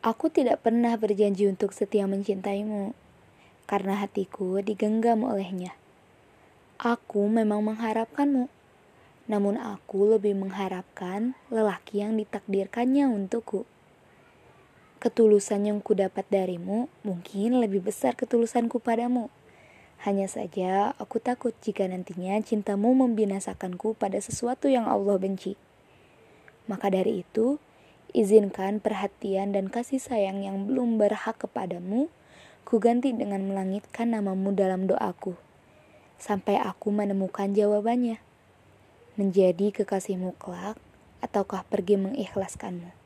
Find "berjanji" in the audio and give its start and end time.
0.96-1.44